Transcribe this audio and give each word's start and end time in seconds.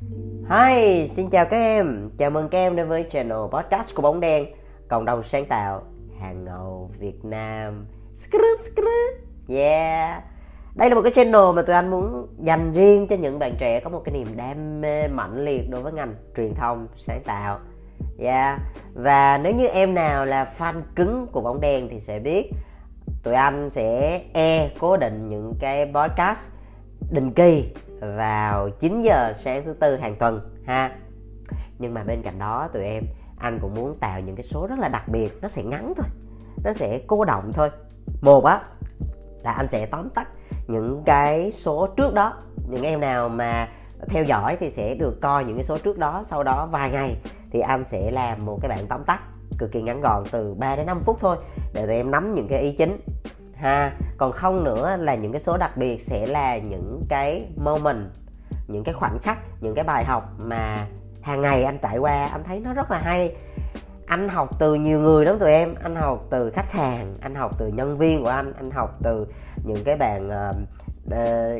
Hi, 0.00 1.06
xin 1.08 1.30
chào 1.30 1.44
các 1.44 1.56
em. 1.56 2.10
Chào 2.18 2.30
mừng 2.30 2.48
các 2.48 2.58
em 2.58 2.76
đến 2.76 2.88
với 2.88 3.06
channel 3.12 3.38
podcast 3.50 3.94
của 3.94 4.02
Bóng 4.02 4.20
Đen, 4.20 4.46
cộng 4.88 5.04
đồng 5.04 5.24
sáng 5.24 5.44
tạo 5.46 5.82
hàng 6.20 6.44
ngầu 6.44 6.90
Việt 6.98 7.24
Nam. 7.24 7.86
Yeah. 9.48 10.22
Đây 10.74 10.88
là 10.88 10.94
một 10.94 11.02
cái 11.02 11.12
channel 11.12 11.52
mà 11.54 11.62
tụi 11.62 11.76
anh 11.76 11.90
muốn 11.90 12.26
dành 12.38 12.72
riêng 12.72 13.06
cho 13.06 13.16
những 13.16 13.38
bạn 13.38 13.54
trẻ 13.58 13.80
có 13.80 13.90
một 13.90 14.02
cái 14.04 14.14
niềm 14.14 14.36
đam 14.36 14.80
mê 14.80 15.08
mạnh 15.08 15.44
liệt 15.44 15.70
đối 15.70 15.82
với 15.82 15.92
ngành 15.92 16.14
truyền 16.36 16.54
thông 16.54 16.88
sáng 16.96 17.22
tạo. 17.24 17.58
Yeah. 18.18 18.60
Và 18.94 19.38
nếu 19.38 19.54
như 19.54 19.66
em 19.66 19.94
nào 19.94 20.24
là 20.24 20.52
fan 20.58 20.82
cứng 20.94 21.26
của 21.32 21.40
Bóng 21.40 21.60
Đen 21.60 21.88
thì 21.90 22.00
sẽ 22.00 22.18
biết 22.18 22.50
tụi 23.22 23.34
anh 23.34 23.70
sẽ 23.70 24.20
e 24.32 24.70
cố 24.80 24.96
định 24.96 25.28
những 25.28 25.54
cái 25.60 25.92
podcast 25.94 26.50
định 27.10 27.32
kỳ 27.32 27.74
vào 28.00 28.70
9 28.70 29.02
giờ 29.02 29.32
sáng 29.36 29.64
thứ 29.64 29.72
tư 29.72 29.96
hàng 29.96 30.16
tuần, 30.16 30.40
ha. 30.66 30.96
Nhưng 31.78 31.94
mà 31.94 32.04
bên 32.04 32.22
cạnh 32.22 32.38
đó, 32.38 32.68
tụi 32.72 32.82
em, 32.82 33.04
anh 33.38 33.58
cũng 33.62 33.74
muốn 33.74 33.98
tạo 34.00 34.20
những 34.20 34.36
cái 34.36 34.42
số 34.42 34.66
rất 34.66 34.78
là 34.78 34.88
đặc 34.88 35.08
biệt, 35.08 35.38
nó 35.42 35.48
sẽ 35.48 35.62
ngắn 35.62 35.92
thôi, 35.96 36.06
nó 36.64 36.72
sẽ 36.72 37.00
cô 37.06 37.24
động 37.24 37.52
thôi. 37.52 37.70
Một 38.20 38.44
á, 38.44 38.60
là 39.42 39.52
anh 39.52 39.68
sẽ 39.68 39.86
tóm 39.86 40.08
tắt 40.10 40.28
những 40.66 41.02
cái 41.06 41.52
số 41.52 41.86
trước 41.96 42.14
đó. 42.14 42.34
Những 42.68 42.82
em 42.82 43.00
nào 43.00 43.28
mà 43.28 43.68
theo 44.08 44.24
dõi 44.24 44.56
thì 44.60 44.70
sẽ 44.70 44.94
được 44.94 45.20
coi 45.20 45.44
những 45.44 45.56
cái 45.56 45.64
số 45.64 45.78
trước 45.78 45.98
đó, 45.98 46.24
sau 46.26 46.42
đó 46.42 46.68
vài 46.72 46.90
ngày 46.90 47.16
thì 47.50 47.60
anh 47.60 47.84
sẽ 47.84 48.10
làm 48.10 48.46
một 48.46 48.58
cái 48.62 48.68
bản 48.68 48.86
tóm 48.88 49.04
tắt 49.04 49.20
cực 49.58 49.72
kỳ 49.72 49.82
ngắn 49.82 50.00
gọn 50.00 50.24
từ 50.30 50.54
3 50.54 50.76
đến 50.76 50.86
5 50.86 51.00
phút 51.04 51.16
thôi 51.20 51.36
để 51.74 51.86
tụi 51.86 51.94
em 51.94 52.10
nắm 52.10 52.34
những 52.34 52.48
cái 52.48 52.60
ý 52.60 52.72
chính 52.72 53.00
ha. 53.56 53.92
Còn 54.16 54.32
không 54.32 54.64
nữa 54.64 54.96
là 54.98 55.14
những 55.14 55.32
cái 55.32 55.40
số 55.40 55.56
đặc 55.56 55.76
biệt 55.76 56.00
sẽ 56.00 56.26
là 56.26 56.58
những 56.58 57.02
cái 57.08 57.48
moment 57.56 58.06
những 58.68 58.84
cái 58.84 58.94
khoảnh 58.94 59.18
khắc 59.22 59.38
những 59.60 59.74
cái 59.74 59.84
bài 59.84 60.04
học 60.04 60.32
mà 60.38 60.86
hàng 61.22 61.42
ngày 61.42 61.62
anh 61.62 61.78
trải 61.78 61.98
qua. 61.98 62.26
Anh 62.26 62.44
thấy 62.44 62.60
nó 62.60 62.72
rất 62.72 62.90
là 62.90 62.98
hay. 62.98 63.36
Anh 64.06 64.28
học 64.28 64.58
từ 64.58 64.74
nhiều 64.74 65.00
người 65.00 65.24
lắm 65.24 65.38
tụi 65.38 65.50
em. 65.50 65.74
Anh 65.82 65.96
học 65.96 66.24
từ 66.30 66.50
khách 66.50 66.72
hàng 66.72 67.16
anh 67.20 67.34
học 67.34 67.58
từ 67.58 67.68
nhân 67.68 67.98
viên 67.98 68.22
của 68.22 68.28
anh 68.28 68.52
anh 68.56 68.70
học 68.70 68.98
từ 69.02 69.26
những 69.64 69.84
cái 69.84 69.96
bạn 69.96 70.28
uh, 70.28 70.56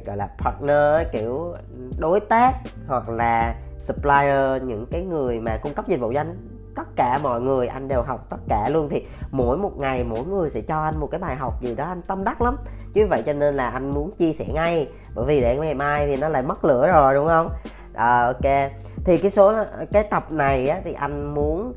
gọi 0.06 0.16
là 0.16 0.28
partner 0.38 1.12
kiểu 1.12 1.54
đối 1.98 2.20
tác 2.20 2.52
hoặc 2.86 3.08
là 3.08 3.54
supplier 3.80 4.62
những 4.62 4.86
cái 4.90 5.02
người 5.02 5.40
mà 5.40 5.56
cung 5.62 5.74
cấp 5.74 5.88
dịch 5.88 6.00
vụ 6.00 6.12
cho 6.14 6.20
anh 6.20 6.55
tất 6.76 6.96
cả 6.96 7.18
mọi 7.22 7.40
người 7.40 7.66
anh 7.66 7.88
đều 7.88 8.02
học 8.02 8.26
tất 8.30 8.36
cả 8.48 8.68
luôn. 8.68 8.88
Thì 8.90 9.06
mỗi 9.30 9.58
một 9.58 9.72
ngày 9.78 10.04
mỗi 10.04 10.24
người 10.24 10.50
sẽ 10.50 10.60
cho 10.60 10.84
anh 10.84 11.00
một 11.00 11.08
cái 11.10 11.20
bài 11.20 11.36
học 11.36 11.62
gì 11.62 11.74
đó 11.74 11.84
anh 11.84 12.02
tâm 12.02 12.24
đắc 12.24 12.42
lắm. 12.42 12.56
Chứ 12.94 13.06
vậy 13.06 13.22
cho 13.26 13.32
nên 13.32 13.54
là 13.54 13.68
anh 13.68 13.90
muốn 13.90 14.10
chia 14.18 14.32
sẻ 14.32 14.46
ngay 14.54 14.88
bởi 15.14 15.24
vì 15.26 15.40
để 15.40 15.56
ngày 15.56 15.74
mai 15.74 16.06
thì 16.06 16.16
nó 16.16 16.28
lại 16.28 16.42
mất 16.42 16.64
lửa 16.64 16.88
rồi 16.92 17.14
đúng 17.14 17.26
không? 17.26 17.50
À, 17.94 18.26
ok. 18.26 18.70
Thì 19.04 19.18
cái 19.18 19.30
số 19.30 19.54
cái 19.92 20.02
tập 20.02 20.32
này 20.32 20.68
á, 20.68 20.80
thì 20.84 20.92
anh 20.92 21.34
muốn 21.34 21.72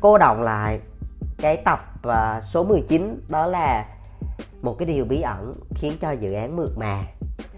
cô 0.00 0.18
động 0.18 0.42
lại 0.42 0.80
cái 1.38 1.56
tập 1.56 1.80
uh, 2.08 2.42
số 2.42 2.64
19 2.64 3.20
đó 3.28 3.46
là 3.46 3.86
một 4.62 4.76
cái 4.78 4.86
điều 4.86 5.04
bí 5.04 5.20
ẩn 5.20 5.54
khiến 5.74 5.92
cho 6.00 6.10
dự 6.10 6.32
án 6.32 6.56
mượt 6.56 6.70
mà. 6.76 7.04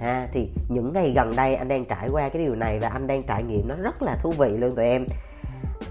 Ha 0.00 0.28
thì 0.32 0.50
những 0.68 0.92
ngày 0.92 1.12
gần 1.16 1.36
đây 1.36 1.54
anh 1.54 1.68
đang 1.68 1.84
trải 1.84 2.08
qua 2.12 2.28
cái 2.28 2.44
điều 2.44 2.54
này 2.54 2.78
và 2.78 2.88
anh 2.88 3.06
đang 3.06 3.22
trải 3.22 3.42
nghiệm 3.42 3.68
nó 3.68 3.74
rất 3.74 4.02
là 4.02 4.16
thú 4.16 4.32
vị 4.32 4.48
luôn 4.48 4.74
tụi 4.76 4.84
em 4.84 5.06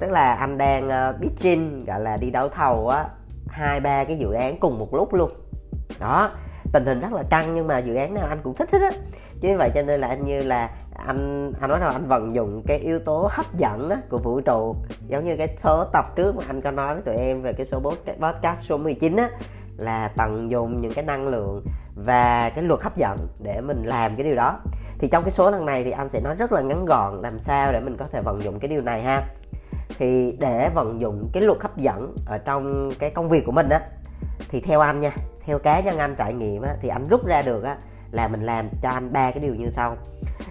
tức 0.02 0.12
là 0.12 0.34
anh 0.34 0.58
đang 0.58 0.90
ờ, 0.90 1.10
uh, 1.10 1.22
pitching 1.22 1.86
gọi 1.86 2.00
là 2.00 2.18
đi 2.18 2.30
đấu 2.30 2.50
thầu 2.50 2.90
á 2.90 3.06
hai 3.48 3.80
ba 3.80 4.04
cái 4.04 4.18
dự 4.18 4.32
án 4.32 4.60
cùng 4.60 4.80
một 4.80 4.94
lúc 4.94 5.14
luôn. 5.14 5.32
Đó 6.00 6.32
tình 6.74 6.86
hình 6.86 7.00
rất 7.00 7.14
là 7.14 7.24
căng 7.30 7.56
nhưng 7.56 7.68
mà 7.68 7.78
dự 7.78 7.96
án 7.96 8.14
nào 8.14 8.28
anh 8.30 8.40
cũng 8.44 8.56
thích 8.56 8.72
hết 8.72 8.82
á. 8.82 8.92
Chứ 9.42 9.58
vậy 9.58 9.72
cho 9.76 9.82
nên 9.82 10.00
là 10.00 10.08
anh 10.08 10.26
như 10.26 10.42
là 10.42 10.70
anh 10.94 11.54
anh 11.60 11.70
nói 11.70 11.80
rằng 11.80 11.94
anh 11.94 12.08
vận 12.08 12.36
dụng 12.36 12.64
cái 12.68 12.78
yếu 12.78 13.00
tố 13.00 13.30
hấp 13.32 13.46
dẫn 13.58 13.90
á, 13.90 13.98
của 14.10 14.18
vũ 14.18 14.42
trụ 14.42 14.76
giống 15.08 15.26
như 15.26 15.38
cái 15.38 15.48
số 15.58 15.86
tập 15.94 16.06
trước 16.16 16.36
mà 16.36 16.44
anh 16.48 16.62
có 16.62 16.72
nói 16.72 16.94
với 16.94 17.04
tụi 17.04 17.16
em 17.16 17.42
về 17.42 17.54
cái 17.54 17.66
số 17.66 17.80
podcast 18.06 18.60
số 18.60 18.78
19 18.78 19.16
á 19.16 19.30
là 19.78 20.12
tận 20.18 20.52
dụng 20.52 20.82
những 20.82 20.94
cái 20.94 21.06
năng 21.06 21.28
lượng 21.28 21.64
và 21.96 22.50
cái 22.50 22.64
luật 22.64 22.82
hấp 22.82 22.98
dẫn 22.98 23.18
để 23.44 23.62
mình 23.62 23.84
làm 23.84 24.16
cái 24.16 24.24
điều 24.24 24.36
đó. 24.36 24.60
Thì 25.00 25.08
trong 25.08 25.24
cái 25.24 25.32
số 25.32 25.52
lần 25.52 25.66
này 25.66 25.84
thì 25.84 25.92
anh 25.92 26.10
sẽ 26.10 26.22
nói 26.22 26.36
rất 26.36 26.52
là 26.52 26.62
ngắn 26.62 26.86
gọn 26.86 27.22
làm 27.22 27.40
sao 27.40 27.72
để 27.72 27.80
mình 27.80 27.98
có 27.98 28.06
thể 28.12 28.22
vận 28.22 28.44
dụng 28.44 28.60
cái 28.60 28.70
điều 28.70 28.82
này 28.82 29.02
ha 29.02 29.24
thì 30.02 30.38
để 30.40 30.70
vận 30.70 31.02
dụng 31.02 31.30
cái 31.34 31.44
luật 31.44 31.62
hấp 31.62 31.78
dẫn 31.78 32.16
ở 32.26 32.38
trong 32.38 32.92
cái 33.00 33.10
công 33.10 33.30
việc 33.30 33.46
của 33.46 33.52
mình 33.52 33.70
á, 33.70 33.82
thì 34.50 34.62
theo 34.62 34.80
anh 34.80 35.00
nha, 35.00 35.12
theo 35.46 35.60
cá 35.60 35.80
nhân 35.80 35.98
anh 35.98 36.16
trải 36.16 36.34
nghiệm 36.34 36.62
á, 36.62 36.76
thì 36.82 36.90
anh 36.90 37.08
rút 37.08 37.26
ra 37.26 37.42
được 37.42 37.64
á, 37.64 37.78
là 38.12 38.28
mình 38.28 38.42
làm 38.42 38.70
cho 38.82 38.90
anh 38.90 39.14
ba 39.14 39.32
cái 39.32 39.40
điều 39.40 39.56
như 39.56 39.70
sau. 39.70 39.98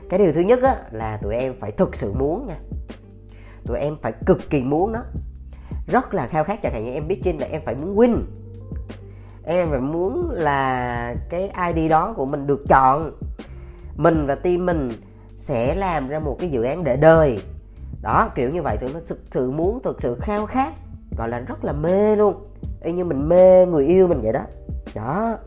Cái 0.08 0.18
điều 0.18 0.32
thứ 0.32 0.40
nhất 0.40 0.62
á, 0.62 0.76
là 0.90 1.16
tụi 1.16 1.34
em 1.34 1.54
phải 1.60 1.72
thực 1.72 1.96
sự 1.96 2.12
muốn 2.12 2.46
nha. 2.46 2.56
Tụi 3.66 3.78
em 3.78 3.96
phải 4.02 4.12
cực 4.26 4.50
kỳ 4.50 4.62
muốn 4.62 4.92
nó. 4.92 5.02
Rất 5.86 6.14
là 6.14 6.26
khao 6.26 6.44
khát, 6.44 6.62
chẳng 6.62 6.72
hạn 6.72 6.84
như 6.84 6.92
em 6.92 7.08
biết 7.08 7.20
trên 7.24 7.38
là 7.38 7.46
em 7.50 7.60
phải 7.64 7.74
muốn 7.74 7.96
win. 7.96 8.16
Em 9.44 9.70
phải 9.70 9.80
muốn 9.80 10.30
là 10.30 11.14
cái 11.30 11.50
id 11.74 11.90
đó 11.90 12.14
của 12.16 12.26
mình 12.26 12.46
được 12.46 12.64
chọn. 12.68 13.12
Mình 13.96 14.26
và 14.26 14.34
team 14.34 14.66
mình 14.66 14.90
sẽ 15.36 15.74
làm 15.74 16.08
ra 16.08 16.18
một 16.18 16.36
cái 16.40 16.50
dự 16.50 16.62
án 16.62 16.84
để 16.84 16.96
đời 16.96 17.40
đó, 18.02 18.30
kiểu 18.34 18.50
như 18.50 18.62
vậy, 18.62 18.76
tụi 18.76 18.92
nó 18.92 19.00
thực 19.06 19.18
sự 19.30 19.50
muốn 19.50 19.82
thực 19.82 20.02
sự 20.02 20.16
khao 20.20 20.46
khát, 20.46 20.72
gọi 21.18 21.28
là 21.28 21.38
rất 21.38 21.64
là 21.64 21.72
mê 21.72 22.16
luôn. 22.16 22.34
Y 22.82 22.92
như 22.92 23.04
mình 23.04 23.28
mê 23.28 23.66
người 23.66 23.86
yêu 23.86 24.08
mình 24.08 24.20
vậy 24.22 24.32
đó. 24.32 24.42
Đó, 24.94 25.38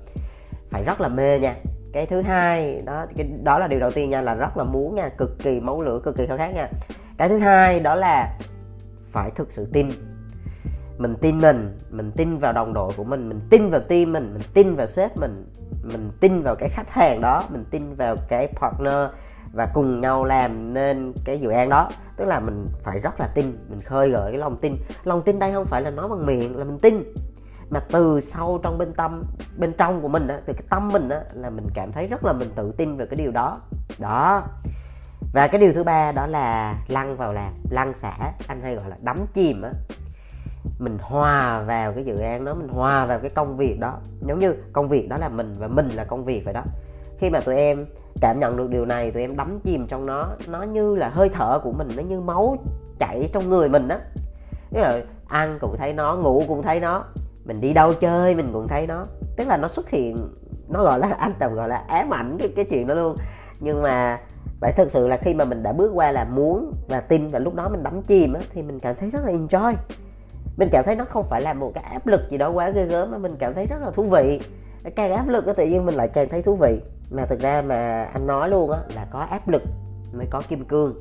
phải 0.70 0.84
rất 0.84 1.02
là 1.02 1.08
mê 1.08 1.40
nha. 1.40 1.56
Cái 1.94 2.06
thứ 2.06 2.22
hai, 2.22 2.82
đó, 2.86 3.06
cái, 3.18 3.28
đó 3.44 3.60
là 3.60 3.68
điều 3.68 3.80
đầu 3.80 3.92
tiên 3.92 4.10
nha, 4.10 4.22
là 4.22 4.34
rất 4.34 4.58
là 4.58 4.64
muốn 4.64 4.96
nha, 4.96 5.10
cực 5.10 5.40
kỳ 5.40 5.60
máu 5.60 5.82
lửa, 5.82 6.00
cực 6.04 6.18
kỳ 6.18 6.28
khao 6.28 6.38
khát 6.38 6.54
nha. 6.54 6.70
Cái 7.18 7.30
thứ 7.30 7.38
hai 7.38 7.80
đó 7.80 7.96
là 7.96 8.38
phải 9.12 9.32
thực 9.32 9.52
sự 9.52 9.68
tin. 9.74 9.90
Mình 10.98 11.16
tin 11.22 11.40
mình 11.40 11.78
mình 11.90 12.12
tin 12.12 12.38
vào 12.38 12.54
đồng 12.54 12.74
đội 12.74 12.92
của 12.98 13.04
mình 13.04 13.30
mình 13.30 13.40
tin 13.50 13.70
vào 13.70 13.82
team 13.82 14.14
mình 14.14 14.34
mình 14.34 14.44
tin 14.54 14.76
vào 14.76 14.88
sếp 14.88 15.18
mình 15.18 15.46
mình 15.84 16.12
tin 16.20 16.42
vào 16.42 16.56
cái 16.56 16.70
khách 16.70 16.90
hàng 16.90 17.22
đó, 17.22 17.44
mình 17.50 17.66
tin 17.72 17.96
vào 17.96 18.16
cái 18.28 18.48
partner 18.48 19.10
và 19.54 19.66
cùng 19.74 20.02
nhau 20.02 20.26
làm 20.26 20.74
nên 20.74 21.14
cái 21.26 21.40
dự 21.40 21.50
án 21.50 21.70
đó. 21.70 21.90
Tức 22.18 22.26
là 22.26 22.40
mình 22.40 22.68
phải 22.84 23.00
rất 23.00 23.20
là 23.20 23.28
tin, 23.28 23.58
mình 23.70 23.82
khơi 23.82 24.10
gợi 24.10 24.32
cái 24.32 24.40
lòng 24.40 24.58
tin. 24.58 24.78
Lòng 25.04 25.22
tin 25.22 25.40
đây 25.40 25.54
không 25.54 25.66
phải 25.66 25.82
là 25.82 25.90
nói 25.90 26.08
bằng 26.08 26.26
miệng, 26.26 26.58
là 26.58 26.64
mình 26.64 26.80
tin. 26.80 27.04
Mà 27.70 27.80
từ 27.92 28.20
sâu 28.20 28.60
trong 28.64 28.78
bên 28.78 28.94
tâm, 28.94 29.24
bên 29.58 29.74
trong 29.78 30.02
của 30.02 30.08
mình 30.08 30.28
đó 30.28 30.36
từ 30.46 30.54
cái 30.54 30.64
tâm 30.70 30.90
mình 30.90 31.10
đó 31.10 31.18
là 31.34 31.50
mình 31.50 31.68
cảm 31.74 31.92
thấy 31.92 32.08
rất 32.08 32.26
là 32.26 32.34
mình 32.34 32.50
tự 32.56 32.72
tin 32.78 32.98
về 32.98 33.06
cái 33.06 33.18
điều 33.18 33.32
đó. 33.32 33.60
Đó. 34.00 34.44
Và 35.34 35.48
cái 35.48 35.62
điều 35.62 35.74
thứ 35.74 35.84
ba 35.84 36.12
đó 36.12 36.28
là 36.28 36.76
lăn 36.88 37.18
vào 37.18 37.34
làm 37.34 37.54
lăn 37.70 37.94
xả, 37.94 38.32
anh 38.48 38.62
hay 38.62 38.76
gọi 38.76 38.90
là 38.90 38.96
đắm 39.02 39.26
chìm 39.34 39.62
á. 39.62 39.72
Mình 40.80 40.98
hòa 41.02 41.62
vào 41.62 41.94
cái 41.94 42.04
dự 42.04 42.18
án 42.18 42.46
đó, 42.46 42.54
mình 42.54 42.68
hòa 42.68 43.06
vào 43.06 43.20
cái 43.20 43.30
công 43.30 43.58
việc 43.58 43.80
đó. 43.80 43.98
Giống 44.28 44.40
như 44.40 44.56
công 44.74 44.90
việc 44.90 45.10
đó 45.10 45.18
là 45.18 45.30
mình 45.30 45.56
và 45.60 45.68
mình 45.68 45.90
là 45.90 46.04
công 46.04 46.24
việc 46.24 46.46
vậy 46.46 46.54
đó 46.54 46.64
khi 47.20 47.30
mà 47.30 47.40
tụi 47.40 47.56
em 47.56 47.86
cảm 48.22 48.40
nhận 48.40 48.58
được 48.58 48.70
điều 48.70 48.86
này 48.86 49.12
tụi 49.12 49.22
em 49.22 49.36
đắm 49.36 49.60
chìm 49.64 49.88
trong 49.88 50.06
nó 50.06 50.28
nó 50.48 50.64
như 50.64 50.96
là 50.96 51.10
hơi 51.10 51.30
thở 51.30 51.60
của 51.64 51.72
mình 51.72 51.90
nó 51.96 52.04
như 52.04 52.22
máu 52.22 52.58
chảy 53.00 53.30
trong 53.34 53.50
người 53.50 53.70
mình 53.70 53.88
đó 53.88 53.98
tức 54.72 54.82
là 54.82 55.02
ăn 55.28 55.58
cũng 55.62 55.78
thấy 55.78 55.94
nó 55.94 56.16
ngủ 56.16 56.44
cũng 56.48 56.62
thấy 56.64 56.80
nó 56.80 57.04
mình 57.46 57.62
đi 57.62 57.74
đâu 57.74 57.94
chơi 57.94 58.36
mình 58.36 58.50
cũng 58.54 58.68
thấy 58.68 58.88
nó. 58.88 59.06
Tức 59.36 59.48
là 59.48 59.58
nó 59.58 59.68
xuất 59.68 59.90
hiện 59.90 60.30
nó 60.68 60.84
gọi 60.84 61.00
là 61.00 61.08
anh 61.18 61.34
tầm 61.40 61.54
gọi 61.54 61.70
là 61.70 61.84
ám 61.88 62.14
ảnh 62.14 62.38
cái 62.40 62.50
cái 62.56 62.66
chuyện 62.66 62.88
đó 62.88 62.96
luôn. 62.96 63.18
Nhưng 63.60 63.82
mà 63.82 64.20
phải 64.62 64.72
thực 64.72 64.92
sự 64.92 65.08
là 65.08 65.18
khi 65.18 65.34
mà 65.34 65.46
mình 65.46 65.64
đã 65.64 65.72
bước 65.72 65.92
qua 65.94 66.12
là 66.12 66.26
muốn 66.26 66.74
và 66.88 67.00
tin 67.00 67.28
và 67.28 67.40
lúc 67.40 67.56
đó 67.56 67.70
mình 67.70 67.84
đắm 67.84 68.02
chìm 68.02 68.34
á, 68.34 68.42
thì 68.54 68.62
mình 68.62 68.80
cảm 68.80 68.96
thấy 68.96 69.10
rất 69.10 69.20
là 69.26 69.32
enjoy. 69.32 69.74
Mình 70.58 70.70
cảm 70.72 70.84
thấy 70.84 70.96
nó 70.96 71.06
không 71.06 71.24
phải 71.24 71.42
là 71.42 71.54
một 71.54 71.72
cái 71.76 71.84
áp 71.84 72.08
lực 72.08 72.22
gì 72.30 72.38
đó 72.38 72.50
quá 72.50 72.70
ghê 72.70 72.86
gớm 72.86 73.12
mà 73.12 73.18
mình 73.18 73.36
cảm 73.40 73.54
thấy 73.54 73.66
rất 73.66 73.82
là 73.82 73.92
thú 73.92 74.04
vị. 74.04 74.42
Càng 74.96 75.12
áp 75.12 75.28
lực 75.28 75.44
thì 75.46 75.52
tự 75.58 75.66
nhiên 75.66 75.86
mình 75.86 75.96
lại 75.96 76.08
càng 76.08 76.30
thấy 76.30 76.42
thú 76.42 76.56
vị 76.56 76.80
mà 77.14 77.26
thực 77.26 77.40
ra 77.40 77.62
mà 77.62 78.04
anh 78.04 78.28
nói 78.28 78.50
luôn 78.50 78.72
á 78.72 78.80
là 78.96 79.08
có 79.12 79.20
áp 79.20 79.48
lực 79.48 79.64
mới 80.14 80.28
có 80.30 80.42
kim 80.48 80.66
cương. 80.66 80.96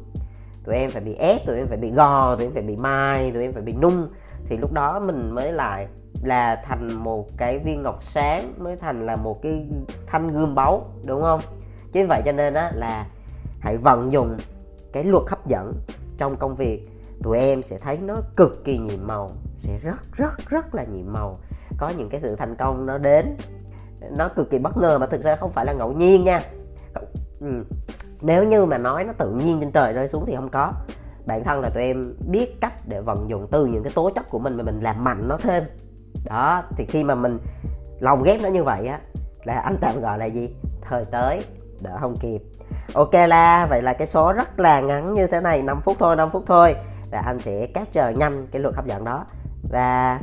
Tụi 0.64 0.74
em 0.74 0.90
phải 0.90 1.02
bị 1.02 1.14
ép, 1.14 1.46
tụi 1.46 1.56
em 1.56 1.66
phải 1.68 1.76
bị 1.76 1.90
gò, 1.90 2.36
tụi 2.36 2.46
em 2.46 2.52
phải 2.52 2.62
bị 2.62 2.76
mai, 2.76 3.30
tụi 3.30 3.42
em 3.42 3.52
phải 3.52 3.62
bị 3.62 3.72
nung. 3.72 4.08
Thì 4.48 4.56
lúc 4.56 4.72
đó 4.72 5.00
mình 5.00 5.30
mới 5.30 5.52
lại 5.52 5.88
là 6.22 6.62
thành 6.64 6.92
một 6.92 7.26
cái 7.36 7.58
viên 7.58 7.82
ngọc 7.82 8.02
sáng, 8.02 8.54
mới 8.58 8.76
thành 8.76 9.06
là 9.06 9.16
một 9.16 9.42
cái 9.42 9.66
thanh 10.06 10.28
gươm 10.28 10.54
báu, 10.54 10.84
đúng 11.04 11.22
không? 11.22 11.40
Chính 11.92 12.06
vậy 12.08 12.22
cho 12.24 12.32
nên 12.32 12.54
á 12.54 12.72
là 12.74 13.06
hãy 13.60 13.76
vận 13.76 14.12
dụng 14.12 14.36
cái 14.92 15.04
luật 15.04 15.24
hấp 15.28 15.46
dẫn 15.46 15.74
trong 16.18 16.36
công 16.36 16.56
việc. 16.56 16.88
Tụi 17.22 17.38
em 17.38 17.62
sẽ 17.62 17.78
thấy 17.78 17.98
nó 17.98 18.16
cực 18.36 18.64
kỳ 18.64 18.78
nhiệm 18.78 19.06
màu, 19.06 19.30
sẽ 19.56 19.78
rất 19.78 20.12
rất 20.12 20.48
rất 20.48 20.74
là 20.74 20.84
nhiệm 20.84 21.12
màu. 21.12 21.38
Có 21.78 21.88
những 21.88 22.08
cái 22.08 22.20
sự 22.20 22.36
thành 22.36 22.56
công 22.56 22.86
nó 22.86 22.98
đến 22.98 23.36
nó 24.10 24.28
cực 24.28 24.50
kỳ 24.50 24.58
bất 24.58 24.76
ngờ 24.76 24.98
mà 24.98 25.06
thực 25.06 25.22
ra 25.22 25.36
không 25.36 25.52
phải 25.52 25.64
là 25.64 25.72
ngẫu 25.72 25.92
nhiên 25.92 26.24
nha. 26.24 26.42
Ừ. 27.40 27.64
nếu 28.20 28.44
như 28.44 28.64
mà 28.64 28.78
nói 28.78 29.04
nó 29.04 29.12
tự 29.12 29.30
nhiên 29.30 29.60
trên 29.60 29.70
trời 29.72 29.92
rơi 29.92 30.08
xuống 30.08 30.24
thì 30.26 30.36
không 30.36 30.48
có. 30.48 30.72
Bản 31.26 31.44
thân 31.44 31.60
là 31.60 31.68
tụi 31.68 31.82
em 31.82 32.14
biết 32.30 32.60
cách 32.60 32.72
để 32.88 33.00
vận 33.00 33.30
dụng 33.30 33.46
từ 33.50 33.66
những 33.66 33.82
cái 33.82 33.92
tố 33.94 34.10
chất 34.10 34.30
của 34.30 34.38
mình 34.38 34.56
mà 34.56 34.62
mình 34.62 34.80
làm 34.80 35.04
mạnh 35.04 35.28
nó 35.28 35.36
thêm. 35.42 35.64
Đó, 36.24 36.62
thì 36.76 36.86
khi 36.86 37.04
mà 37.04 37.14
mình 37.14 37.38
lòng 38.00 38.22
ghép 38.22 38.40
nó 38.42 38.48
như 38.48 38.64
vậy 38.64 38.86
á, 38.86 39.00
là 39.44 39.54
anh 39.54 39.76
tạm 39.80 40.00
gọi 40.00 40.18
là 40.18 40.24
gì? 40.24 40.54
Thời 40.80 41.04
tới, 41.04 41.44
đỡ 41.80 41.96
không 42.00 42.16
kịp. 42.20 42.42
Ok 42.94 43.14
la, 43.28 43.66
vậy 43.66 43.82
là 43.82 43.92
cái 43.92 44.06
số 44.06 44.32
rất 44.32 44.60
là 44.60 44.80
ngắn 44.80 45.14
như 45.14 45.26
thế 45.26 45.40
này 45.40 45.62
5 45.62 45.80
phút 45.80 45.96
thôi 45.98 46.16
5 46.16 46.30
phút 46.30 46.44
thôi. 46.46 46.76
Và 47.10 47.18
anh 47.18 47.38
sẽ 47.40 47.66
capture 47.66 48.12
nhanh 48.12 48.46
cái 48.46 48.62
luật 48.62 48.74
hấp 48.74 48.86
dẫn 48.86 49.04
đó. 49.04 49.26
Và 49.70 50.20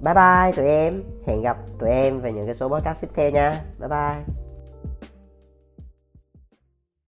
bye 0.00 0.14
bye 0.14 0.52
tụi 0.56 0.66
em. 0.66 1.02
Hẹn 1.26 1.42
gặp 1.42 1.56
tụi 1.78 1.90
em 1.90 2.20
về 2.20 2.32
những 2.32 2.46
cái 2.46 2.54
số 2.54 2.68
podcast 2.68 3.02
tiếp 3.02 3.08
theo 3.14 3.30
nha. 3.30 3.64
Bye 3.78 3.88
bye. 3.88 4.47